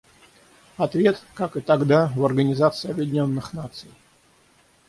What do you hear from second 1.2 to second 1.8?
как и